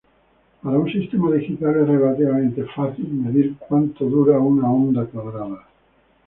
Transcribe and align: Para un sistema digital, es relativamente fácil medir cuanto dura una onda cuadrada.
Para 0.63 0.79
un 0.79 0.91
sistema 0.91 1.31
digital, 1.33 1.79
es 1.81 1.87
relativamente 1.87 2.63
fácil 2.75 3.07
medir 3.07 3.55
cuanto 3.57 4.05
dura 4.05 4.39
una 4.39 4.67
onda 4.67 5.05
cuadrada. 5.05 5.67